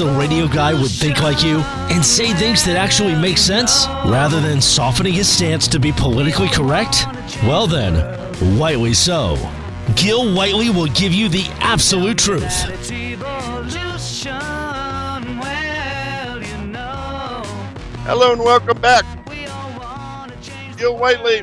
national 0.00 0.18
radio 0.18 0.48
guy 0.48 0.72
would 0.72 0.90
think 0.90 1.20
like 1.20 1.44
you 1.44 1.58
and 1.90 2.02
say 2.02 2.32
things 2.32 2.64
that 2.64 2.74
actually 2.74 3.14
make 3.14 3.36
sense 3.36 3.86
rather 4.06 4.40
than 4.40 4.58
softening 4.58 5.12
his 5.12 5.28
stance 5.28 5.68
to 5.68 5.78
be 5.78 5.92
politically 5.92 6.48
correct? 6.48 7.04
Well, 7.44 7.66
then, 7.66 7.96
Whiteley 8.58 8.94
so. 8.94 9.36
Gil 9.96 10.34
Whiteley 10.34 10.70
will 10.70 10.86
give 10.86 11.12
you 11.12 11.28
the 11.28 11.44
absolute 11.60 12.16
truth. 12.16 12.42
Hello 18.06 18.32
and 18.32 18.40
welcome 18.40 18.80
back. 18.80 19.04
Gil 20.78 20.96
Whiteley. 20.96 21.42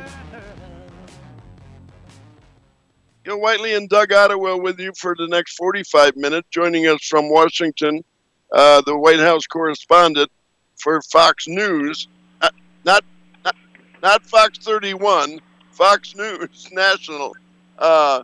Gil 3.24 3.40
Whiteley 3.40 3.74
and 3.74 3.88
Doug 3.88 4.12
Ottawell 4.12 4.60
with 4.60 4.80
you 4.80 4.92
for 4.98 5.14
the 5.16 5.28
next 5.28 5.54
45 5.54 6.16
minutes, 6.16 6.48
joining 6.50 6.88
us 6.88 7.06
from 7.06 7.30
Washington, 7.30 8.02
uh, 8.52 8.82
the 8.82 8.96
White 8.96 9.20
House 9.20 9.46
correspondent 9.46 10.30
for 10.76 11.00
Fox 11.02 11.48
News, 11.48 12.08
uh, 12.40 12.50
not, 12.84 13.04
not, 13.44 13.56
not 14.02 14.24
Fox 14.24 14.58
31, 14.58 15.40
Fox 15.72 16.14
News 16.14 16.68
National, 16.72 17.36
uh, 17.78 18.22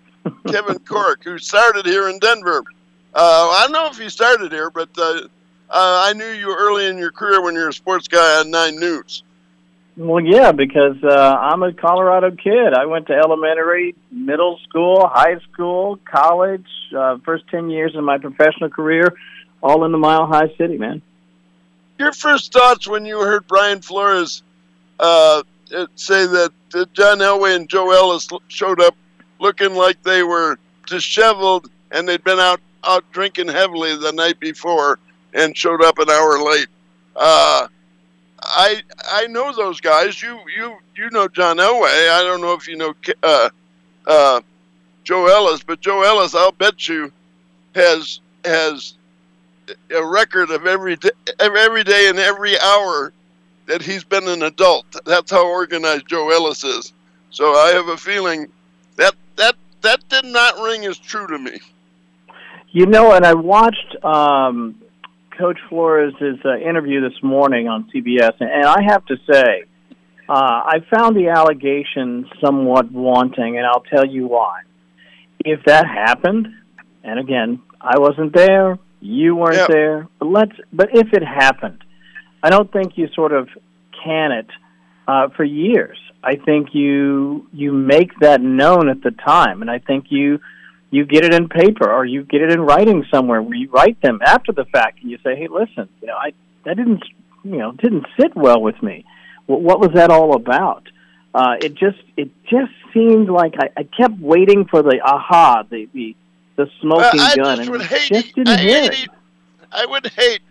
Kevin 0.49 0.79
Corke, 0.87 1.25
who 1.25 1.39
started 1.39 1.87
here 1.87 2.09
in 2.09 2.19
Denver. 2.19 2.63
Uh, 3.15 3.51
I 3.53 3.63
don't 3.65 3.73
know 3.73 3.89
if 3.89 3.99
he 3.99 4.09
started 4.09 4.51
here, 4.51 4.71
but 4.71 4.89
uh, 4.99 5.21
uh, 5.71 6.05
I 6.07 6.13
knew 6.15 6.27
you 6.27 6.55
early 6.55 6.87
in 6.87 6.99
your 6.99 7.13
career 7.13 7.43
when 7.43 7.55
you 7.55 7.61
were 7.61 7.69
a 7.69 7.73
sports 7.73 8.09
guy 8.09 8.41
on 8.41 8.51
Nine 8.51 8.77
News. 8.77 9.23
Well, 9.97 10.25
yeah, 10.25 10.51
because 10.51 10.97
uh, 11.05 11.09
I'm 11.41 11.63
a 11.63 11.73
Colorado 11.73 12.33
kid. 12.33 12.75
I 12.75 12.87
went 12.87 13.07
to 13.07 13.13
elementary, 13.13 13.95
middle 14.11 14.59
school, 14.69 15.07
high 15.07 15.39
school, 15.53 16.01
college. 16.05 16.67
Uh, 16.97 17.19
first 17.25 17.45
ten 17.49 17.71
years 17.71 17.95
of 17.95 18.03
my 18.03 18.19
professional 18.19 18.71
career, 18.71 19.15
all 19.65 19.85
in 19.87 19.93
the 19.93 19.99
Mile 19.99 20.27
High 20.27 20.55
City, 20.59 20.77
man. 20.77 21.01
Your 21.99 22.13
first 22.13 22.53
thoughts 22.53 22.87
when 22.87 23.07
you 23.07 23.19
heard 23.19 23.47
Brian 23.49 23.81
Flores 23.81 24.43
uh, 25.01 25.43
say 25.95 26.27
that 26.27 26.53
John 26.93 27.19
Elway 27.19 27.57
and 27.57 27.69
Joe 27.69 27.91
Ellis 27.91 28.29
showed 28.49 28.81
up 28.81 28.95
looking 29.41 29.75
like 29.75 30.03
they 30.03 30.23
were 30.23 30.59
disheveled 30.87 31.71
and 31.91 32.07
they'd 32.07 32.23
been 32.23 32.39
out 32.39 32.61
out 32.85 33.11
drinking 33.13 33.49
heavily 33.49 33.97
the 33.97 34.13
night 34.13 34.39
before 34.39 34.99
and 35.33 35.57
showed 35.57 35.83
up 35.83 35.99
an 35.99 36.11
hour 36.11 36.43
late. 36.43 36.69
Uh, 37.17 37.67
I 38.43 38.83
I 39.11 39.27
know 39.29 39.55
those 39.55 39.81
guys. 39.81 40.21
You 40.21 40.39
you 40.55 40.77
you 40.95 41.09
know 41.11 41.27
John 41.29 41.57
Elway. 41.57 42.11
I 42.11 42.23
don't 42.23 42.43
know 42.43 42.53
if 42.53 42.69
you 42.69 42.77
know 42.77 42.95
uh, 43.23 43.49
uh, 44.07 44.41
Joe 45.05 45.27
Ellis, 45.27 45.63
but 45.63 45.81
Joe 45.81 46.03
Ellis, 46.03 46.35
I'll 46.35 46.53
bet 46.53 46.87
you, 46.87 47.11
has 47.75 48.21
has 48.45 48.95
a 49.95 50.05
record 50.05 50.51
of 50.51 50.67
every 50.67 50.97
day, 50.97 51.11
every 51.41 51.85
day 51.85 52.09
and 52.09 52.19
every 52.19 52.59
hour 52.61 53.13
that 53.67 53.83
he's 53.83 54.05
been 54.05 54.29
an 54.29 54.43
adult. 54.43 54.87
That's 55.05 55.31
how 55.31 55.47
organized 55.47 56.09
Joe 56.09 56.31
Ellis 56.31 56.65
is. 56.65 56.93
So 57.31 57.53
I 57.55 57.71
have 57.71 57.89
a 57.89 57.97
feeling 57.97 58.49
that 58.97 59.15
that 59.37 59.57
that 59.83 60.09
did 60.09 60.25
not 60.25 60.59
ring 60.59 60.85
as 60.85 60.99
true 60.99 61.27
to 61.27 61.39
me. 61.39 61.59
You 62.71 62.87
know, 62.87 63.13
and 63.13 63.25
I 63.25 63.35
watched 63.35 64.05
um, 64.05 64.81
Coach 65.39 65.59
Flores' 65.69 66.15
uh, 66.45 66.57
interview 66.57 67.01
this 67.01 67.23
morning 67.23 67.69
on 67.69 67.91
CBS, 67.95 68.33
and 68.41 68.65
I 68.65 68.83
have 68.89 69.05
to 69.07 69.17
say, 69.31 69.65
uh, 70.29 70.33
I 70.33 70.79
found 70.93 71.17
the 71.17 71.29
allegation 71.29 72.29
somewhat 72.45 72.91
wanting, 72.91 73.57
and 73.59 73.67
I'll 73.67 73.83
tell 73.83 74.07
you 74.07 74.27
why. 74.27 74.63
If 75.45 75.65
that 75.67 75.87
happened, 75.87 76.49
and 77.03 77.21
again, 77.21 77.61
I 77.81 77.99
wasn't 77.99 78.35
there, 78.35 78.79
you 79.05 79.37
weren't 79.37 79.57
yep. 79.57 79.69
there, 79.69 80.09
but 80.19 80.27
let's. 80.27 80.53
But 80.73 80.89
if 80.95 81.13
it 81.13 81.23
happened, 81.23 81.85
I 82.43 82.49
don't 82.49 82.73
think 82.73 82.97
you 82.97 83.09
sort 83.15 83.33
of 83.33 83.49
can 84.03 84.33
it 84.33 84.47
uh, 85.07 85.29
for 85.37 85.45
years. 85.45 85.99
I 86.23 86.37
think 86.37 86.75
you 86.75 87.47
you 87.53 87.73
make 87.73 88.19
that 88.21 88.41
known 88.41 88.89
at 88.89 89.03
the 89.03 89.11
time, 89.11 89.61
and 89.61 89.71
I 89.71 89.79
think 89.79 90.07
you 90.09 90.41
you 90.91 91.05
get 91.05 91.25
it 91.25 91.35
in 91.35 91.49
paper 91.49 91.93
or 91.93 92.07
you 92.07 92.25
get 92.25 92.41
it 92.41 92.51
in 92.51 92.61
writing 92.61 93.05
somewhere 93.13 93.43
where 93.43 93.57
you 93.57 93.71
write 93.71 94.01
them 94.01 94.21
after 94.25 94.53
the 94.53 94.65
fact 94.65 95.03
and 95.03 95.11
you 95.11 95.19
say, 95.23 95.37
"Hey, 95.37 95.49
listen, 95.49 95.89
you 96.01 96.07
know, 96.07 96.17
I 96.17 96.33
that 96.65 96.77
didn't 96.79 97.05
you 97.43 97.59
know 97.59 97.73
didn't 97.73 98.07
sit 98.19 98.35
well 98.35 98.63
with 98.63 98.83
me. 98.83 99.05
What, 99.45 99.61
what 99.61 99.81
was 99.81 99.91
that 99.97 100.11
all 100.11 100.35
about?" 100.35 100.89
Uh, 101.35 101.57
it 101.61 101.75
just 101.75 102.03
it 102.17 102.31
just 102.45 102.73
seemed 102.95 103.29
like 103.29 103.55
I, 103.59 103.81
I 103.81 103.83
kept 103.83 104.19
waiting 104.19 104.65
for 104.65 104.83
the 104.83 105.01
aha, 105.05 105.65
the 105.69 105.89
the 105.93 106.17
the 106.57 106.71
smoking 106.81 107.21
I 107.21 107.37
gun, 107.37 107.59
just 107.59 107.71
and 107.71 107.83
hate 107.83 108.09
just 108.09 108.35
didn't 108.35 108.49
I 108.49 108.59
hear 108.59 108.83
hate 108.83 109.05
it. 109.05 109.11
I 109.73 109.87
would 109.87 110.07
hate 110.07 110.43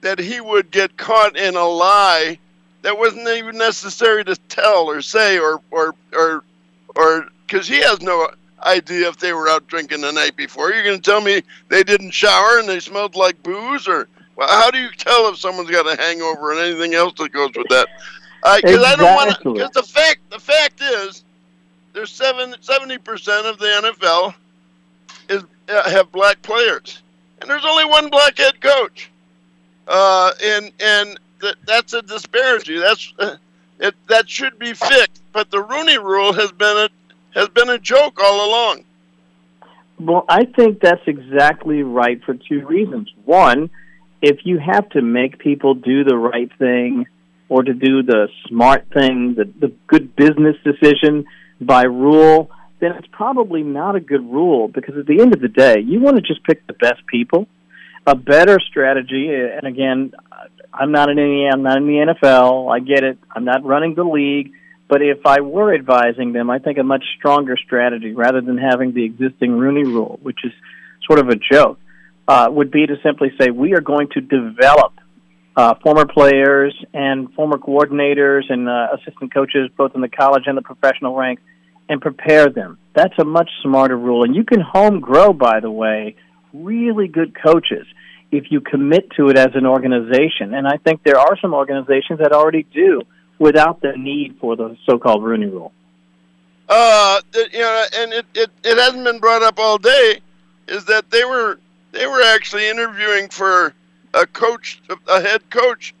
that 0.00 0.18
he 0.18 0.40
would 0.40 0.70
get 0.70 0.96
caught 0.96 1.36
in 1.36 1.56
a 1.56 1.64
lie 1.64 2.38
that 2.82 2.96
wasn't 2.96 3.28
even 3.28 3.56
necessary 3.58 4.24
to 4.24 4.36
tell 4.48 4.88
or 4.88 5.02
say 5.02 5.38
or 5.38 5.60
or 5.70 5.94
or 6.12 6.44
or 6.96 7.28
because 7.46 7.68
he 7.68 7.80
has 7.80 8.00
no 8.00 8.30
idea 8.64 9.08
if 9.08 9.18
they 9.18 9.32
were 9.32 9.48
out 9.48 9.66
drinking 9.68 10.00
the 10.00 10.12
night 10.12 10.36
before. 10.36 10.72
You're 10.72 10.84
going 10.84 11.00
to 11.00 11.10
tell 11.10 11.20
me 11.20 11.42
they 11.68 11.82
didn't 11.82 12.10
shower 12.10 12.58
and 12.58 12.68
they 12.68 12.80
smelled 12.80 13.14
like 13.14 13.42
booze, 13.42 13.86
or 13.86 14.08
well, 14.36 14.48
how 14.48 14.70
do 14.70 14.78
you 14.78 14.90
tell 14.90 15.28
if 15.28 15.38
someone's 15.38 15.70
got 15.70 15.86
a 15.86 16.00
hangover 16.00 16.52
and 16.52 16.60
anything 16.60 16.94
else 16.94 17.14
that 17.18 17.32
goes 17.32 17.50
with 17.56 17.68
that? 17.68 17.88
Because 18.42 18.64
uh, 18.64 18.68
exactly. 18.68 18.84
I 18.84 18.96
don't 18.96 19.14
want 19.14 19.42
to. 19.42 19.52
Because 19.52 19.70
the 19.70 19.82
fact 19.82 20.30
the 20.30 20.38
fact 20.38 20.80
is, 20.80 21.24
there's 21.92 22.10
seven 22.10 22.54
seventy 22.60 22.98
percent 22.98 23.46
of 23.46 23.58
the 23.58 23.66
NFL 23.66 24.34
is 25.28 25.44
uh, 25.68 25.90
have 25.90 26.10
black 26.12 26.42
players, 26.42 27.02
and 27.40 27.50
there's 27.50 27.64
only 27.64 27.84
one 27.84 28.10
black 28.10 28.38
head 28.38 28.60
coach, 28.60 29.10
uh, 29.86 30.32
and 30.42 30.72
and 30.80 31.20
th- 31.40 31.56
that's 31.66 31.92
a 31.92 32.02
disparity. 32.02 32.78
That's 32.78 33.12
uh, 33.18 33.36
it. 33.80 33.94
That 34.08 34.28
should 34.28 34.58
be 34.58 34.74
fixed. 34.74 35.22
But 35.32 35.50
the 35.50 35.62
Rooney 35.62 35.98
Rule 35.98 36.32
has 36.32 36.52
been 36.52 36.76
a 36.76 36.88
has 37.38 37.48
been 37.48 37.68
a 37.68 37.78
joke 37.78 38.18
all 38.22 38.48
along. 38.48 38.84
Well, 40.00 40.24
I 40.28 40.44
think 40.44 40.80
that's 40.80 41.02
exactly 41.06 41.82
right 41.82 42.22
for 42.24 42.34
two 42.34 42.64
reasons. 42.66 43.12
One, 43.24 43.70
if 44.22 44.44
you 44.44 44.58
have 44.58 44.88
to 44.90 45.02
make 45.02 45.38
people 45.38 45.74
do 45.74 46.04
the 46.04 46.16
right 46.16 46.50
thing 46.58 47.06
or 47.48 47.62
to 47.62 47.72
do 47.72 48.02
the 48.02 48.28
smart 48.46 48.86
thing, 48.92 49.34
the, 49.34 49.44
the 49.44 49.72
good 49.86 50.14
business 50.14 50.56
decision 50.62 51.26
by 51.60 51.82
rule, 51.84 52.50
then 52.80 52.92
it's 52.92 53.08
probably 53.10 53.62
not 53.62 53.96
a 53.96 54.00
good 54.00 54.24
rule 54.24 54.68
because 54.68 54.96
at 54.96 55.06
the 55.06 55.20
end 55.20 55.34
of 55.34 55.40
the 55.40 55.48
day, 55.48 55.80
you 55.80 56.00
want 56.00 56.16
to 56.16 56.22
just 56.22 56.42
pick 56.44 56.66
the 56.66 56.72
best 56.72 57.06
people. 57.06 57.46
A 58.06 58.14
better 58.14 58.58
strategy, 58.60 59.28
and 59.30 59.64
again, 59.64 60.12
I'm 60.72 60.92
not 60.92 61.10
in 61.10 61.18
any, 61.18 61.46
I'm 61.46 61.62
not 61.62 61.76
in 61.76 61.86
the 61.86 62.14
NFL. 62.14 62.72
I 62.72 62.78
get 62.80 63.04
it. 63.04 63.18
I'm 63.34 63.44
not 63.44 63.64
running 63.64 63.94
the 63.94 64.04
league. 64.04 64.52
But 64.88 65.02
if 65.02 65.26
I 65.26 65.40
were 65.40 65.74
advising 65.74 66.32
them, 66.32 66.48
I 66.48 66.58
think 66.58 66.78
a 66.78 66.82
much 66.82 67.04
stronger 67.18 67.56
strategy, 67.58 68.14
rather 68.14 68.40
than 68.40 68.56
having 68.56 68.94
the 68.94 69.04
existing 69.04 69.52
Rooney 69.52 69.84
Rule, 69.84 70.18
which 70.22 70.38
is 70.44 70.52
sort 71.06 71.18
of 71.18 71.28
a 71.28 71.36
joke, 71.36 71.78
uh, 72.26 72.48
would 72.50 72.70
be 72.70 72.86
to 72.86 72.96
simply 73.02 73.32
say 73.38 73.50
we 73.50 73.74
are 73.74 73.82
going 73.82 74.08
to 74.14 74.20
develop 74.20 74.92
uh, 75.56 75.74
former 75.82 76.06
players 76.06 76.74
and 76.94 77.32
former 77.34 77.58
coordinators 77.58 78.42
and 78.48 78.68
uh, 78.68 78.88
assistant 78.94 79.34
coaches, 79.34 79.70
both 79.76 79.94
in 79.94 80.00
the 80.00 80.08
college 80.08 80.44
and 80.46 80.56
the 80.56 80.62
professional 80.62 81.14
ranks, 81.14 81.42
and 81.88 82.00
prepare 82.00 82.48
them. 82.48 82.78
That's 82.94 83.14
a 83.18 83.24
much 83.24 83.50
smarter 83.62 83.96
rule. 83.96 84.24
And 84.24 84.34
you 84.34 84.44
can 84.44 84.60
home 84.60 85.00
grow, 85.00 85.32
by 85.32 85.60
the 85.60 85.70
way, 85.70 86.16
really 86.52 87.08
good 87.08 87.34
coaches 87.40 87.86
if 88.30 88.50
you 88.50 88.60
commit 88.60 89.10
to 89.16 89.28
it 89.28 89.38
as 89.38 89.54
an 89.54 89.64
organization. 89.64 90.52
And 90.52 90.66
I 90.66 90.76
think 90.76 91.02
there 91.02 91.18
are 91.18 91.38
some 91.40 91.54
organizations 91.54 92.18
that 92.18 92.32
already 92.32 92.64
do 92.64 93.02
without 93.38 93.80
the 93.80 93.92
need 93.96 94.36
for 94.40 94.56
the 94.56 94.76
so-called 94.84 95.22
Rooney 95.24 95.46
Rule. 95.46 95.72
Uh, 96.68 97.20
you 97.34 97.60
know, 97.60 97.84
and 97.96 98.12
it, 98.12 98.26
it, 98.34 98.50
it 98.62 98.76
hasn't 98.76 99.04
been 99.04 99.18
brought 99.18 99.42
up 99.42 99.58
all 99.58 99.78
day, 99.78 100.20
is 100.66 100.84
that 100.84 101.10
they 101.10 101.24
were 101.24 101.58
they 101.92 102.06
were 102.06 102.20
actually 102.20 102.68
interviewing 102.68 103.30
for 103.30 103.72
a 104.12 104.26
coach, 104.26 104.82
a 105.08 105.20
head 105.22 105.48
coach, 105.48 105.94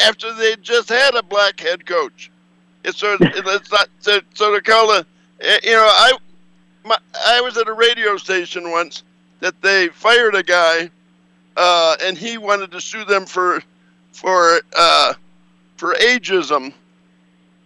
after 0.00 0.34
they 0.34 0.56
just 0.56 0.88
had 0.88 1.14
a 1.14 1.22
black 1.22 1.60
head 1.60 1.86
coach. 1.86 2.31
It's 2.84 2.98
so 2.98 3.16
it's 3.20 3.70
not 3.70 3.88
so, 4.00 4.20
so 4.34 4.54
to 4.54 4.60
call 4.60 4.90
a, 4.90 5.06
eh, 5.40 5.58
you 5.62 5.72
know, 5.72 5.86
I 5.86 6.12
my, 6.84 6.98
I 7.26 7.40
was 7.40 7.56
at 7.56 7.68
a 7.68 7.72
radio 7.72 8.16
station 8.16 8.70
once 8.70 9.04
that 9.40 9.60
they 9.62 9.88
fired 9.88 10.34
a 10.34 10.42
guy, 10.42 10.90
uh, 11.56 11.96
and 12.02 12.18
he 12.18 12.38
wanted 12.38 12.70
to 12.72 12.80
sue 12.80 13.04
them 13.04 13.26
for 13.26 13.62
for 14.12 14.60
uh, 14.76 15.14
for 15.76 15.94
ageism. 15.94 16.72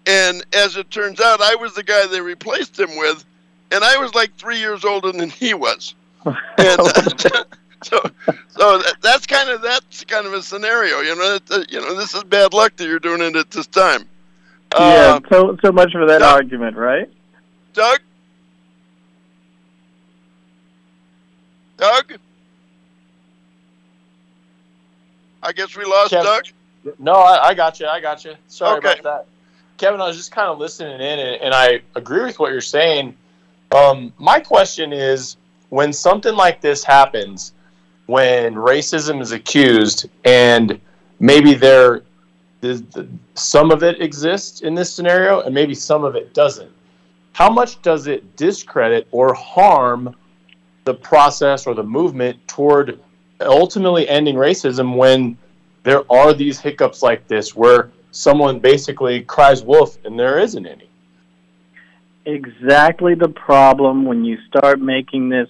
And 0.07 0.45
as 0.55 0.77
it 0.77 0.91
turns 0.91 1.21
out, 1.21 1.41
I 1.41 1.55
was 1.57 1.75
the 1.75 1.83
guy 1.83 2.07
they 2.07 2.21
replaced 2.21 2.79
him 2.79 2.97
with, 2.97 3.25
and 3.73 3.83
I 3.83 3.97
was 3.99 4.15
like 4.15 4.35
three 4.37 4.59
years 4.59 4.85
older 4.85 5.13
than 5.13 5.31
he 5.31 5.55
was. 5.55 5.95
And 6.59 6.81
uh, 6.81 7.45
so, 7.83 8.01
so 8.49 8.79
that, 8.79 8.95
that's 9.01 9.27
kind 9.27 9.49
of 9.49 9.63
that's 9.63 10.05
kind 10.05 10.27
of 10.27 10.33
a 10.33 10.43
scenario. 10.43 11.01
You 11.01 11.15
know, 11.15 11.39
uh, 11.51 11.65
you 11.69 11.81
know, 11.81 11.95
this 11.95 12.15
is 12.15 12.25
bad 12.25 12.53
luck 12.53 12.75
that 12.77 12.87
you're 12.89 12.99
doing 12.99 13.21
it 13.21 13.37
at 13.37 13.51
this 13.51 13.67
time. 13.67 14.09
Yeah. 14.79 15.21
Uh, 15.25 15.29
so 15.31 15.57
so 15.63 15.73
much 15.73 15.93
for 15.93 16.07
that 16.07 16.19
Doug, 16.21 16.33
argument, 16.35 16.77
right? 16.77 17.09
Doug. 17.73 18.01
Doug. 21.77 22.13
I 25.43 25.53
guess 25.53 25.77
we 25.77 25.85
lost 25.85 26.11
Kevin- 26.11 26.27
Doug. 26.27 26.45
No, 26.99 27.13
I, 27.13 27.49
I 27.49 27.55
got 27.55 27.81
you. 27.81 27.87
I 27.87 28.01
got 28.01 28.25
you. 28.25 28.35
Sorry 28.49 28.79
Okay. 28.79 28.99
about 29.01 29.03
that. 29.03 29.27
Kevin, 29.77 30.01
I 30.01 30.07
was 30.09 30.17
just 30.17 30.33
kind 30.33 30.49
of 30.49 30.59
listening 30.59 30.95
in, 30.95 31.19
and, 31.19 31.43
and 31.43 31.55
I 31.55 31.81
agree 31.95 32.23
with 32.25 32.39
what 32.39 32.51
you're 32.53 32.61
saying. 32.61 33.15
Um, 33.75 34.13
my 34.19 34.41
question 34.41 34.93
is 34.93 35.37
when 35.69 35.93
something 35.93 36.35
like 36.35 36.61
this 36.61 36.83
happens, 36.83 37.53
when 38.07 38.55
racism 38.55 39.21
is 39.21 39.33
accused, 39.33 40.09
and 40.25 40.81
maybe 41.21 41.55
there, 41.55 42.03
the, 42.67 43.03
the, 43.03 43.09
some 43.35 43.71
of 43.71 43.83
it 43.83 44.01
exists 44.01 44.61
in 44.61 44.75
this 44.75 44.93
scenario, 44.93 45.41
and 45.41 45.55
maybe 45.55 45.75
some 45.75 46.05
of 46.05 46.17
it 46.17 46.35
doesn't. 46.35 46.71
How 47.33 47.51
much 47.51 47.83
does 47.83 48.07
it 48.07 48.37
discredit 48.37 49.07
or 49.11 49.35
harm 49.35 50.15
the 50.85 50.95
process 50.95 51.67
or 51.67 51.75
the 51.75 51.83
movement 51.83 52.39
toward 52.49 52.99
ultimately 53.41 54.09
ending 54.09 54.37
racism 54.37 54.97
when 54.97 55.37
there 55.83 56.11
are 56.11 56.33
these 56.33 56.59
hiccups 56.59 57.03
like 57.03 57.29
this 57.29 57.55
where 57.55 57.91
someone 58.11 58.59
basically 58.59 59.21
cries 59.23 59.63
wolf 59.63 59.99
and 60.05 60.19
there 60.19 60.39
isn't 60.39 60.67
any. 60.67 60.89
exactly 62.25 63.15
the 63.15 63.29
problem 63.29 64.05
when 64.05 64.25
you 64.25 64.39
start 64.47 64.81
making 64.81 65.29
this 65.29 65.49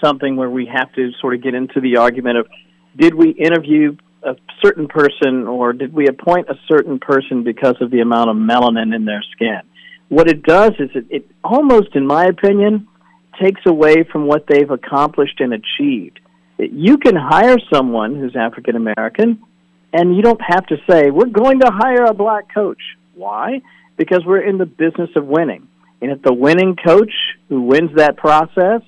something 0.00 0.34
where 0.36 0.50
we 0.50 0.66
have 0.66 0.92
to 0.94 1.12
sort 1.20 1.34
of 1.34 1.42
get 1.42 1.54
into 1.54 1.80
the 1.80 1.96
argument 1.96 2.36
of 2.36 2.48
did 2.96 3.14
we 3.14 3.30
interview 3.30 3.96
a 4.24 4.36
certain 4.62 4.88
person 4.88 5.46
or 5.46 5.72
did 5.72 5.92
we 5.92 6.06
appoint 6.08 6.48
a 6.48 6.58
certain 6.68 6.98
person 6.98 7.44
because 7.44 7.76
of 7.80 7.90
the 7.90 8.00
amount 8.00 8.30
of 8.30 8.36
melanin 8.36 8.94
in 8.94 9.04
their 9.04 9.22
skin? 9.32 9.60
What 10.08 10.28
it 10.28 10.42
does 10.42 10.72
is 10.78 10.90
it, 10.94 11.06
it 11.10 11.30
almost, 11.42 11.94
in 11.94 12.06
my 12.06 12.26
opinion, 12.26 12.88
takes 13.40 13.60
away 13.66 14.04
from 14.10 14.26
what 14.26 14.46
they've 14.46 14.70
accomplished 14.70 15.40
and 15.40 15.52
achieved. 15.52 16.20
You 16.58 16.98
can 16.98 17.16
hire 17.16 17.56
someone 17.72 18.14
who's 18.14 18.36
African 18.36 18.76
American, 18.76 19.42
and 19.92 20.16
you 20.16 20.22
don't 20.22 20.40
have 20.40 20.66
to 20.66 20.76
say, 20.88 21.10
we're 21.10 21.26
going 21.26 21.60
to 21.60 21.70
hire 21.70 22.04
a 22.04 22.14
black 22.14 22.52
coach. 22.52 22.80
Why? 23.14 23.62
Because 23.96 24.22
we're 24.24 24.42
in 24.42 24.58
the 24.58 24.66
business 24.66 25.10
of 25.16 25.26
winning. 25.26 25.68
And 26.00 26.10
if 26.10 26.22
the 26.22 26.34
winning 26.34 26.76
coach 26.76 27.12
who 27.48 27.62
wins 27.62 27.90
that 27.96 28.16
process 28.16 28.82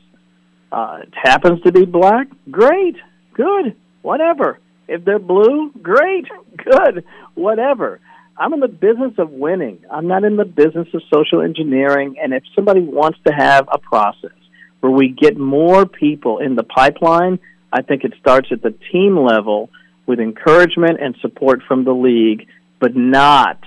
uh, 0.70 0.98
happens 1.12 1.62
to 1.62 1.72
be 1.72 1.84
black, 1.84 2.26
great, 2.50 2.96
good, 3.34 3.76
whatever. 4.02 4.58
If 4.88 5.04
they're 5.04 5.18
blue, 5.18 5.72
great, 5.82 6.26
good, 6.56 7.04
whatever. 7.34 8.00
I'm 8.38 8.52
in 8.52 8.60
the 8.60 8.68
business 8.68 9.14
of 9.18 9.30
winning. 9.30 9.84
I'm 9.90 10.08
not 10.08 10.24
in 10.24 10.36
the 10.36 10.44
business 10.44 10.88
of 10.92 11.02
social 11.12 11.40
engineering. 11.40 12.16
And 12.22 12.34
if 12.34 12.42
somebody 12.54 12.80
wants 12.80 13.18
to 13.26 13.32
have 13.32 13.66
a 13.72 13.78
process 13.78 14.36
where 14.80 14.92
we 14.92 15.08
get 15.08 15.38
more 15.38 15.86
people 15.86 16.38
in 16.38 16.54
the 16.54 16.62
pipeline, 16.62 17.38
I 17.72 17.82
think 17.82 18.04
it 18.04 18.12
starts 18.20 18.48
at 18.52 18.62
the 18.62 18.74
team 18.92 19.18
level 19.18 19.70
with 20.06 20.20
encouragement 20.20 21.00
and 21.00 21.16
support 21.20 21.62
from 21.66 21.84
the 21.84 21.92
league, 21.92 22.46
but 22.78 22.94
not, 22.94 23.58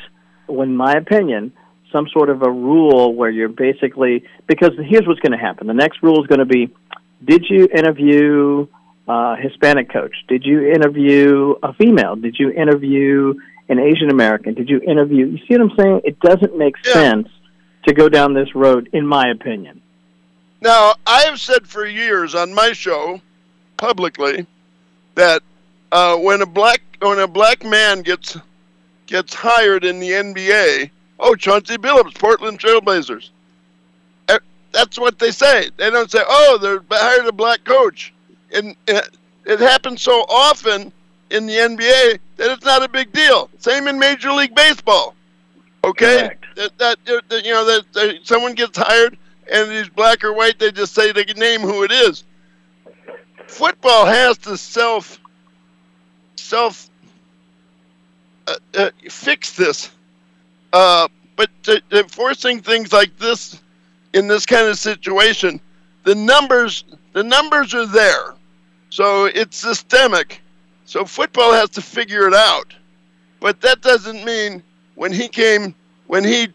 in 0.47 0.75
my 0.75 0.93
opinion, 0.93 1.51
some 1.91 2.07
sort 2.13 2.29
of 2.29 2.43
a 2.43 2.49
rule 2.49 3.13
where 3.15 3.29
you're 3.29 3.49
basically 3.49 4.23
because 4.47 4.71
here's 4.77 5.07
what's 5.07 5.19
going 5.19 5.31
to 5.31 5.37
happen. 5.37 5.67
The 5.67 5.73
next 5.73 6.03
rule 6.03 6.21
is 6.21 6.27
going 6.27 6.39
to 6.39 6.45
be: 6.45 6.73
Did 7.25 7.45
you 7.49 7.67
interview 7.75 8.67
a 9.09 9.35
Hispanic 9.35 9.91
coach? 9.91 10.15
Did 10.27 10.45
you 10.45 10.69
interview 10.71 11.55
a 11.63 11.73
female? 11.73 12.15
Did 12.15 12.37
you 12.39 12.51
interview 12.51 13.33
an 13.67 13.79
Asian 13.79 14.09
American? 14.09 14.53
Did 14.53 14.69
you 14.69 14.79
interview? 14.81 15.25
You 15.25 15.37
see 15.39 15.57
what 15.57 15.61
I'm 15.61 15.77
saying? 15.77 16.01
It 16.05 16.19
doesn't 16.19 16.55
make 16.57 16.75
Yeah. 16.85 16.93
sense 16.93 17.27
to 17.87 17.93
go 17.93 18.07
down 18.07 18.33
this 18.33 18.53
road, 18.55 18.87
in 18.93 19.05
my 19.07 19.27
opinion. 19.29 19.81
Now, 20.61 20.93
I 21.07 21.23
have 21.23 21.39
said 21.39 21.65
for 21.67 21.85
years 21.85 22.35
on 22.35 22.53
my 22.53 22.71
show, 22.73 23.19
publicly, 23.77 24.45
that 25.15 25.41
uh, 25.91 26.15
when 26.17 26.41
a 26.41 26.45
black 26.45 26.81
when 27.01 27.17
a 27.19 27.27
black 27.27 27.63
man 27.65 28.01
gets 28.01 28.37
gets 29.07 29.33
hired 29.33 29.85
in 29.85 29.99
the 29.99 30.09
NBA, 30.11 30.91
oh 31.19 31.33
Chauncey 31.35 31.77
Billups, 31.77 32.13
Portland 32.19 32.59
Trailblazers. 32.59 33.29
Eh, 34.27 34.37
That's 34.71 34.99
what 34.99 35.17
they 35.17 35.31
say. 35.31 35.69
They 35.77 35.89
don't 35.89 36.11
say, 36.11 36.19
oh, 36.27 36.57
they're 36.61 36.83
hired 36.91 37.25
a 37.25 37.31
black 37.31 37.63
coach, 37.63 38.13
and 38.53 38.75
it, 38.87 39.59
happens 39.59 40.01
so 40.01 40.25
often 40.29 40.91
in 41.29 41.45
the 41.45 41.53
NBA 41.53 42.19
that 42.37 42.51
it's 42.51 42.65
not 42.65 42.83
a 42.83 42.89
big 42.89 43.11
deal. 43.11 43.49
Same 43.57 43.87
in 43.87 43.97
Major 43.97 44.31
League 44.31 44.55
Baseball. 44.55 45.15
Okay, 45.83 46.31
that, 46.55 46.77
that, 46.77 46.97
that 47.05 47.45
you 47.45 47.51
know 47.51 47.65
that, 47.65 47.93
that 47.93 48.19
someone 48.23 48.53
gets 48.53 48.77
hired 48.77 49.17
and 49.51 49.71
he's 49.71 49.89
black 49.89 50.23
or 50.23 50.33
white, 50.33 50.59
they 50.59 50.71
just 50.71 50.93
say 50.93 51.11
they 51.11 51.25
can 51.25 51.39
name 51.39 51.61
who 51.61 51.83
it 51.83 51.91
is. 51.91 52.23
Football 53.47 54.05
has 54.05 54.37
to 54.39 54.57
self 54.57 55.19
self 56.35 56.89
uh, 58.47 58.55
uh, 58.75 58.89
fix 59.09 59.55
this, 59.55 59.91
uh, 60.73 61.07
but 61.35 61.49
to, 61.63 61.81
to 61.89 62.07
forcing 62.09 62.61
things 62.61 62.93
like 62.93 63.17
this 63.17 63.61
in 64.13 64.27
this 64.27 64.45
kind 64.45 64.67
of 64.67 64.77
situation, 64.77 65.59
the 66.03 66.15
numbers 66.15 66.83
the 67.13 67.23
numbers 67.23 67.73
are 67.73 67.85
there, 67.85 68.35
so 68.89 69.25
it's 69.25 69.57
systemic. 69.57 70.41
So 70.85 71.05
football 71.05 71.53
has 71.53 71.69
to 71.71 71.81
figure 71.81 72.27
it 72.27 72.33
out, 72.33 72.73
but 73.39 73.61
that 73.61 73.81
doesn't 73.81 74.25
mean 74.25 74.63
when 74.95 75.11
he 75.13 75.27
came 75.27 75.75
when 76.07 76.23
he 76.23 76.47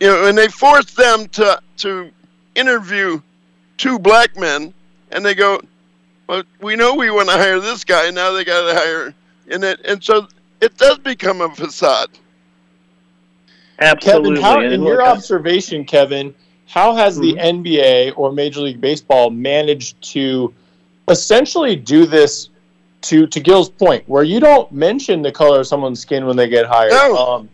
you 0.00 0.08
know 0.08 0.22
when 0.22 0.34
they 0.34 0.48
forced 0.48 0.96
them 0.96 1.28
to 1.28 1.60
to 1.78 2.10
interview 2.54 3.20
two 3.76 3.98
black 3.98 4.36
men 4.36 4.74
and 5.12 5.24
they 5.24 5.34
go 5.34 5.60
well 6.28 6.42
we 6.60 6.76
know 6.76 6.94
we 6.94 7.10
want 7.10 7.28
to 7.28 7.34
hire 7.34 7.60
this 7.60 7.84
guy 7.84 8.06
and 8.06 8.14
now 8.14 8.32
they 8.32 8.44
got 8.44 8.70
to 8.70 8.76
hire 8.76 9.14
and 9.50 9.64
it 9.64 9.80
and 9.84 10.02
so 10.02 10.26
it 10.60 10.76
does 10.76 10.98
become 10.98 11.40
a 11.40 11.54
facade 11.54 12.10
Absolutely. 13.80 14.40
Kevin, 14.40 14.42
how, 14.42 14.60
And 14.60 14.72
in 14.72 14.82
your 14.82 15.02
observation, 15.02 15.84
Kevin, 15.84 16.34
how 16.66 16.94
has 16.94 17.18
the 17.18 17.34
mm-hmm. 17.34 17.62
NBA 17.62 18.14
or 18.16 18.32
Major 18.32 18.60
League 18.60 18.80
Baseball 18.80 19.30
managed 19.30 20.00
to 20.12 20.52
essentially 21.08 21.76
do 21.76 22.06
this 22.06 22.50
to 23.02 23.26
to 23.26 23.40
Gil's 23.40 23.68
point, 23.68 24.08
where 24.08 24.24
you 24.24 24.40
don't 24.40 24.70
mention 24.72 25.22
the 25.22 25.32
color 25.32 25.60
of 25.60 25.66
someone's 25.66 26.00
skin 26.00 26.26
when 26.26 26.36
they 26.36 26.48
get 26.48 26.66
hired? 26.66 26.92
No. 26.92 27.16
Um, 27.16 27.48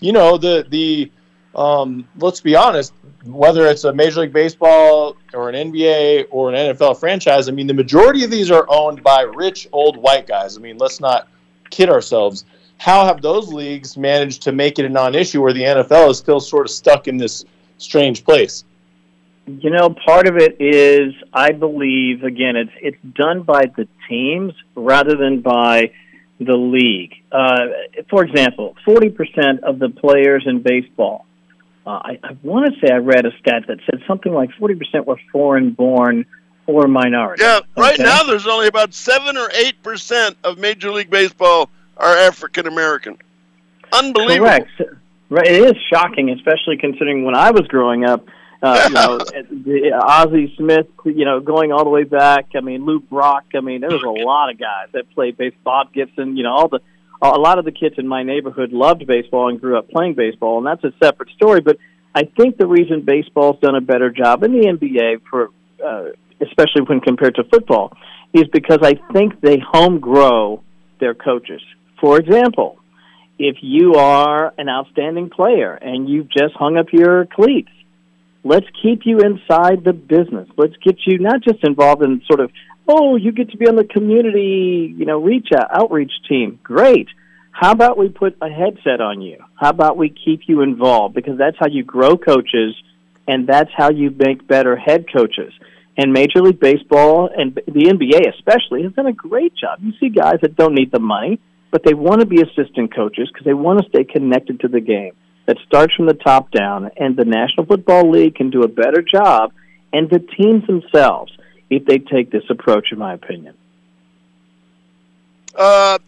you 0.00 0.12
know 0.12 0.36
the 0.36 0.66
the 0.68 1.10
um, 1.54 2.08
let's 2.18 2.40
be 2.40 2.56
honest, 2.56 2.94
whether 3.24 3.66
it's 3.66 3.84
a 3.84 3.92
Major 3.92 4.20
League 4.20 4.32
Baseball 4.32 5.16
or 5.34 5.50
an 5.50 5.72
NBA 5.72 6.26
or 6.30 6.52
an 6.52 6.74
NFL 6.74 6.98
franchise, 6.98 7.48
I 7.48 7.52
mean 7.52 7.66
the 7.66 7.74
majority 7.74 8.24
of 8.24 8.30
these 8.30 8.50
are 8.50 8.66
owned 8.68 9.02
by 9.02 9.22
rich 9.22 9.68
old 9.72 9.96
white 9.96 10.26
guys. 10.26 10.56
I 10.56 10.60
mean, 10.60 10.78
let's 10.78 11.00
not 11.00 11.28
kid 11.70 11.88
ourselves. 11.88 12.44
How 12.78 13.04
have 13.04 13.22
those 13.22 13.52
leagues 13.52 13.96
managed 13.96 14.42
to 14.42 14.52
make 14.52 14.78
it 14.78 14.84
a 14.84 14.88
non-issue 14.88 15.40
where 15.40 15.52
the 15.52 15.62
NFL 15.62 16.10
is 16.10 16.18
still 16.18 16.40
sort 16.40 16.66
of 16.66 16.70
stuck 16.70 17.06
in 17.06 17.16
this 17.16 17.44
strange 17.78 18.24
place? 18.24 18.64
You 19.46 19.70
know, 19.70 19.90
part 20.06 20.28
of 20.28 20.36
it 20.36 20.56
is, 20.60 21.14
I 21.32 21.50
believe, 21.52 22.22
again, 22.22 22.54
it's 22.56 22.70
it's 22.80 23.14
done 23.14 23.42
by 23.42 23.64
the 23.76 23.88
teams 24.08 24.52
rather 24.76 25.16
than 25.16 25.40
by 25.40 25.92
the 26.38 26.56
league. 26.56 27.12
Uh, 27.32 27.66
for 28.08 28.24
example, 28.24 28.76
forty 28.84 29.10
percent 29.10 29.64
of 29.64 29.78
the 29.78 29.88
players 29.88 30.44
in 30.46 30.62
baseball. 30.62 31.26
Uh, 31.84 31.90
I, 31.90 32.18
I 32.22 32.36
want 32.44 32.72
to 32.72 32.80
say 32.80 32.92
I 32.92 32.98
read 32.98 33.26
a 33.26 33.32
stat 33.40 33.64
that 33.66 33.78
said 33.90 34.02
something 34.06 34.32
like 34.32 34.50
forty 34.58 34.76
percent 34.76 35.06
were 35.06 35.18
foreign-born 35.32 36.24
or 36.68 36.86
minority. 36.86 37.42
yeah 37.42 37.58
right 37.76 37.94
Okay? 37.94 38.04
now 38.04 38.22
there's 38.22 38.46
only 38.46 38.68
about 38.68 38.94
7 38.94 39.36
or 39.36 39.50
8 39.52 39.82
percent 39.82 40.36
of 40.44 40.58
major 40.58 40.92
league 40.92 41.10
baseball 41.10 41.68
are 41.96 42.16
african 42.18 42.68
american 42.68 43.18
unbelievable 43.92 44.46
Correct. 44.46 44.70
Right. 45.28 45.46
It 45.46 45.64
is 45.64 45.82
shocking, 45.92 46.30
especially 46.30 46.76
considering 46.76 47.24
when 47.24 47.34
I 47.34 47.50
was 47.52 47.66
growing 47.66 48.04
up. 48.04 48.26
Uh, 48.62 48.84
you 48.88 48.94
know, 48.94 49.18
the 49.50 49.92
Ozzie 50.00 50.54
Smith. 50.56 50.86
You 51.04 51.24
know, 51.24 51.40
going 51.40 51.72
all 51.72 51.84
the 51.84 51.90
way 51.90 52.04
back. 52.04 52.46
I 52.54 52.60
mean, 52.60 52.84
Lou 52.84 53.00
Brock. 53.00 53.44
I 53.54 53.60
mean, 53.60 53.80
there 53.80 53.90
was 53.90 54.02
a 54.02 54.24
lot 54.24 54.50
of 54.50 54.58
guys 54.58 54.88
that 54.92 55.10
played 55.14 55.36
baseball. 55.36 55.84
Bob 55.84 55.92
Gibson. 55.92 56.36
You 56.36 56.44
know, 56.44 56.52
all 56.52 56.68
the 56.68 56.80
a 57.22 57.38
lot 57.38 57.58
of 57.58 57.64
the 57.64 57.72
kids 57.72 57.96
in 57.98 58.08
my 58.08 58.22
neighborhood 58.22 58.72
loved 58.72 59.06
baseball 59.06 59.48
and 59.48 59.60
grew 59.60 59.78
up 59.78 59.88
playing 59.90 60.14
baseball, 60.14 60.58
and 60.58 60.66
that's 60.66 60.84
a 60.84 60.92
separate 61.02 61.30
story. 61.30 61.60
But 61.60 61.78
I 62.14 62.24
think 62.24 62.56
the 62.56 62.66
reason 62.66 63.02
baseball's 63.02 63.58
done 63.60 63.76
a 63.76 63.80
better 63.80 64.10
job 64.10 64.42
in 64.42 64.52
the 64.52 64.66
NBA 64.66 65.22
for, 65.30 65.50
uh, 65.84 66.10
especially 66.40 66.82
when 66.86 67.00
compared 67.00 67.36
to 67.36 67.44
football, 67.44 67.96
is 68.32 68.44
because 68.52 68.80
I 68.82 68.94
think 69.12 69.40
they 69.40 69.58
home 69.58 70.00
grow 70.00 70.62
their 71.00 71.14
coaches. 71.14 71.62
For 72.00 72.18
example, 72.18 72.78
if 73.38 73.56
you 73.60 73.94
are 73.94 74.52
an 74.58 74.68
outstanding 74.68 75.30
player 75.30 75.74
and 75.74 76.08
you've 76.08 76.28
just 76.28 76.54
hung 76.54 76.76
up 76.76 76.86
your 76.92 77.26
cleats, 77.26 77.70
let's 78.44 78.66
keep 78.82 79.02
you 79.04 79.18
inside 79.18 79.84
the 79.84 79.92
business. 79.92 80.48
Let's 80.56 80.76
get 80.84 80.96
you 81.06 81.18
not 81.18 81.42
just 81.42 81.64
involved 81.64 82.02
in 82.02 82.22
sort 82.26 82.40
of, 82.40 82.50
oh, 82.88 83.16
you 83.16 83.32
get 83.32 83.50
to 83.50 83.56
be 83.56 83.68
on 83.68 83.76
the 83.76 83.84
community, 83.84 84.94
you 84.96 85.06
know, 85.06 85.20
reach 85.20 85.48
out, 85.56 85.68
outreach 85.72 86.12
team. 86.28 86.58
Great. 86.62 87.08
How 87.52 87.72
about 87.72 87.98
we 87.98 88.08
put 88.08 88.36
a 88.40 88.48
headset 88.48 89.00
on 89.00 89.20
you? 89.20 89.38
How 89.54 89.70
about 89.70 89.96
we 89.96 90.08
keep 90.08 90.42
you 90.46 90.62
involved? 90.62 91.14
Because 91.14 91.38
that's 91.38 91.56
how 91.58 91.68
you 91.68 91.84
grow 91.84 92.16
coaches 92.16 92.74
and 93.28 93.46
that's 93.46 93.70
how 93.76 93.90
you 93.90 94.10
make 94.10 94.46
better 94.48 94.76
head 94.76 95.04
coaches. 95.12 95.52
And 95.96 96.12
Major 96.12 96.40
League 96.40 96.58
Baseball 96.58 97.28
and 97.36 97.54
the 97.54 97.84
NBA 97.84 98.34
especially 98.34 98.82
has 98.82 98.92
done 98.92 99.06
a 99.06 99.12
great 99.12 99.54
job. 99.54 99.78
You 99.82 99.92
see 100.00 100.08
guys 100.08 100.38
that 100.40 100.56
don't 100.56 100.74
need 100.74 100.90
the 100.90 100.98
money, 100.98 101.38
but 101.70 101.82
they 101.84 101.94
want 101.94 102.20
to 102.20 102.26
be 102.26 102.40
assistant 102.40 102.94
coaches 102.94 103.28
because 103.32 103.44
they 103.44 103.54
want 103.54 103.80
to 103.80 103.88
stay 103.90 104.04
connected 104.04 104.60
to 104.60 104.68
the 104.68 104.80
game. 104.80 105.12
That 105.46 105.58
starts 105.66 105.94
from 105.94 106.06
the 106.06 106.14
top 106.14 106.52
down, 106.52 106.90
and 106.96 107.16
the 107.16 107.24
National 107.24 107.66
Football 107.66 108.10
League 108.10 108.36
can 108.36 108.50
do 108.50 108.62
a 108.62 108.68
better 108.68 109.02
job, 109.02 109.52
and 109.92 110.08
the 110.08 110.20
teams 110.20 110.66
themselves, 110.66 111.32
if 111.68 111.84
they 111.84 111.98
take 111.98 112.30
this 112.30 112.44
approach, 112.48 112.92
in 112.92 112.98
my 112.98 113.14
opinion. 113.14 113.54
Uh, 115.54 115.98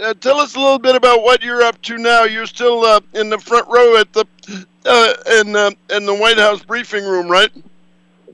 uh, 0.00 0.14
tell 0.14 0.38
us 0.38 0.54
a 0.54 0.60
little 0.60 0.78
bit 0.78 0.94
about 0.94 1.22
what 1.22 1.42
you're 1.42 1.62
up 1.62 1.80
to 1.82 1.98
now. 1.98 2.24
You're 2.24 2.46
still 2.46 2.84
uh, 2.84 3.00
in 3.14 3.30
the 3.30 3.38
front 3.38 3.66
row 3.68 3.96
at 3.96 4.12
the 4.12 4.26
uh, 4.84 5.14
in 5.40 5.56
uh, 5.56 5.70
in 5.90 6.06
the 6.06 6.14
White 6.14 6.38
House 6.38 6.62
briefing 6.62 7.04
room, 7.04 7.28
right? 7.28 7.50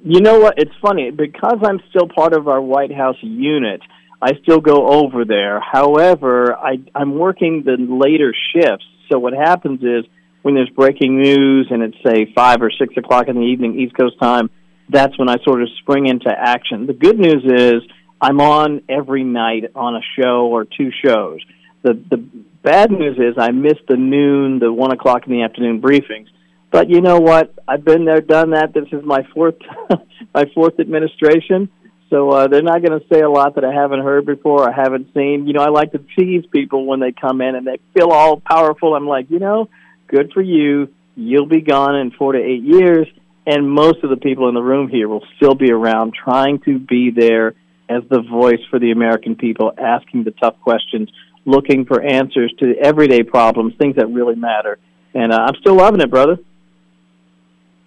You 0.05 0.21
know 0.21 0.38
what? 0.38 0.59
It's 0.59 0.75
funny 0.81 1.11
because 1.11 1.59
I'm 1.62 1.81
still 1.88 2.09
part 2.09 2.33
of 2.33 2.49
our 2.49 2.61
White 2.61 2.93
House 2.93 3.17
unit. 3.21 3.81
I 4.21 4.35
still 4.43 4.61
go 4.61 4.88
over 4.88 5.25
there. 5.25 5.61
However, 5.61 6.55
I, 6.57 6.81
I'm 6.95 7.19
working 7.19 7.62
the 7.65 7.77
later 7.79 8.35
shifts. 8.53 8.87
So 9.11 9.19
what 9.19 9.33
happens 9.33 9.83
is 9.83 10.05
when 10.49 10.55
there's 10.55 10.71
breaking 10.71 11.21
news 11.21 11.67
and 11.71 11.83
it's 11.83 11.97
say 12.02 12.33
five 12.35 12.62
or 12.62 12.71
six 12.71 12.97
o'clock 12.97 13.28
in 13.28 13.35
the 13.35 13.43
evening 13.43 13.78
East 13.78 13.95
Coast 13.95 14.19
time, 14.19 14.49
that's 14.88 15.19
when 15.19 15.28
I 15.28 15.37
sort 15.45 15.61
of 15.61 15.69
spring 15.81 16.07
into 16.07 16.31
action. 16.31 16.87
The 16.87 16.95
good 16.95 17.19
news 17.19 17.45
is 17.45 17.83
I'm 18.19 18.40
on 18.40 18.81
every 18.88 19.25
night 19.25 19.64
on 19.75 19.95
a 19.95 20.00
show 20.19 20.47
or 20.47 20.64
two 20.64 20.90
shows. 21.05 21.40
The 21.83 21.93
the 21.93 22.17
bad 22.62 22.90
news 22.90 23.19
is 23.19 23.35
I 23.37 23.50
missed 23.50 23.87
the 23.88 23.99
noon, 23.99 24.59
the 24.59 24.73
one 24.73 24.90
o'clock 24.90 25.26
in 25.26 25.33
the 25.33 25.43
afternoon 25.43 25.83
briefings. 25.83 26.28
But 26.71 26.88
you 26.88 27.02
know 27.02 27.21
what? 27.21 27.52
I've 27.69 27.85
been 27.85 28.07
there, 28.07 28.23
done 28.23 28.52
that. 28.52 28.73
This 28.73 28.88
is 28.90 29.05
my 29.05 29.28
fourth 29.35 29.57
my 30.35 30.47
fourth 30.55 30.81
administration, 30.81 31.69
so 32.09 32.31
uh, 32.31 32.49
they're 32.49 32.62
not 32.62 32.83
going 32.83 32.99
to 32.99 33.07
say 33.12 33.21
a 33.21 33.28
lot 33.28 33.57
that 33.57 33.67
I 33.67 33.75
haven't 33.75 34.00
heard 34.00 34.25
before 34.25 34.67
or 34.67 34.73
haven't 34.73 35.12
seen. 35.12 35.47
You 35.47 35.52
know, 35.52 35.61
I 35.61 35.69
like 35.69 35.93
to 35.93 36.02
tease 36.17 36.47
people 36.50 36.87
when 36.87 37.00
they 37.00 37.12
come 37.12 37.43
in 37.43 37.55
and 37.55 37.67
they 37.67 37.81
feel 37.93 38.12
all 38.12 38.40
powerful. 38.40 38.95
I'm 38.95 39.07
like, 39.07 39.31
you 39.31 39.40
know, 39.40 39.69
good 40.09 40.33
for 40.33 40.43
you. 40.43 40.88
You'll 41.15 41.47
be 41.47 41.61
gone 41.61 41.97
in 41.97 42.11
four 42.11 42.33
to 42.33 42.38
eight 42.38 42.62
years, 42.62 43.07
and 43.47 43.71
most 43.71 44.03
of 44.03 44.11
the 44.11 44.17
people 44.17 44.49
in 44.49 44.55
the 44.55 44.62
room 44.62 44.88
here 44.88 45.09
will 45.09 45.25
still 45.37 45.55
be 45.55 45.71
around, 45.71 46.15
trying 46.15 46.61
to 46.61 46.79
be 46.79 47.11
there 47.11 47.55
as 47.88 48.03
the 48.11 48.21
voice 48.21 48.61
for 48.71 48.79
the 48.79 48.91
American 48.91 49.35
people, 49.35 49.73
asking 49.79 50.25
the 50.25 50.31
tough 50.33 50.61
questions, 50.61 51.09
looking 51.45 51.87
for 51.87 52.03
answers 52.03 52.53
to 52.59 52.75
everyday 52.77 53.23
problems, 53.23 53.75
things 53.79 53.97
that 53.97 54.07
really 54.09 54.37
matter. 54.37 54.79
And 55.15 55.33
uh, 55.33 55.38
I'm 55.38 55.57
still 55.57 55.77
loving 55.77 56.00
it, 56.00 56.11
brother. 56.11 56.38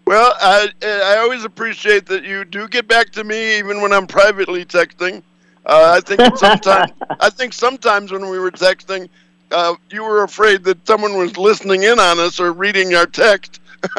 Well, 0.05 0.33
I 0.41 0.69
I 0.83 1.17
always 1.19 1.45
appreciate 1.45 2.05
that 2.07 2.23
you 2.23 2.43
do 2.43 2.67
get 2.67 2.87
back 2.87 3.11
to 3.11 3.23
me 3.23 3.59
even 3.59 3.81
when 3.81 3.93
I'm 3.93 4.07
privately 4.07 4.65
texting. 4.65 5.23
Uh, 5.65 5.93
I 5.95 6.01
think 6.01 6.37
sometimes 6.37 6.91
I 7.19 7.29
think 7.29 7.53
sometimes 7.53 8.11
when 8.11 8.27
we 8.29 8.39
were 8.39 8.51
texting, 8.51 9.09
uh, 9.51 9.75
you 9.89 10.03
were 10.03 10.23
afraid 10.23 10.63
that 10.63 10.85
someone 10.87 11.17
was 11.17 11.37
listening 11.37 11.83
in 11.83 11.99
on 11.99 12.19
us 12.19 12.39
or 12.39 12.53
reading 12.53 12.95
our 12.95 13.05
text. 13.05 13.59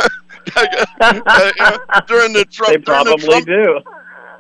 uh, 0.56 2.00
during 2.06 2.32
the 2.32 2.46
Trump, 2.50 2.72
they 2.72 2.78
probably 2.78 3.16
the 3.16 3.26
Trump, 3.26 3.46
do 3.46 3.80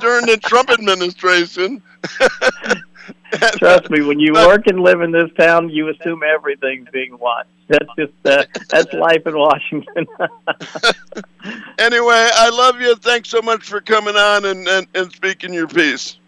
during 0.02 0.26
the 0.26 0.36
Trump 0.36 0.68
administration. 0.70 1.82
Trust 3.56 3.90
me, 3.90 4.02
when 4.02 4.20
you 4.20 4.34
work 4.34 4.66
and 4.66 4.80
live 4.80 5.00
in 5.00 5.10
this 5.10 5.30
town, 5.38 5.70
you 5.70 5.88
assume 5.88 6.22
everything's 6.22 6.88
being 6.90 7.18
watched. 7.18 7.48
That's 7.68 7.88
just 7.98 8.12
uh, 8.24 8.44
that's 8.68 8.92
life 8.92 9.26
in 9.26 9.34
Washington. 9.34 10.06
anyway, 11.78 12.28
I 12.34 12.50
love 12.50 12.80
you. 12.80 12.94
Thanks 12.96 13.30
so 13.30 13.40
much 13.40 13.62
for 13.62 13.80
coming 13.80 14.16
on 14.16 14.44
and, 14.44 14.68
and, 14.68 14.86
and 14.94 15.12
speaking 15.12 15.54
your 15.54 15.68
piece. 15.68 16.18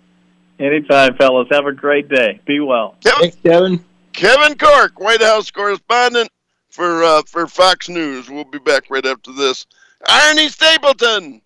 Anytime, 0.59 1.17
fellas. 1.17 1.49
Have 1.51 1.67
a 1.67 1.73
great 1.73 2.09
day. 2.09 2.41
Be 2.47 2.61
well. 2.61 2.95
Kevin, 3.03 3.21
Thanks, 3.21 3.37
Kevin. 3.43 3.85
Kevin 4.15 4.57
Corke, 4.57 4.99
White 5.01 5.21
House 5.21 5.51
correspondent 5.51 6.31
for 6.71 7.03
uh, 7.05 7.23
for 7.27 7.47
Fox 7.47 7.89
News. 7.89 8.31
We'll 8.31 8.45
be 8.45 8.59
back 8.59 8.85
right 8.89 9.05
after 9.05 9.33
this. 9.33 9.67
Arnie 10.09 10.51
Stapleton. 10.51 11.43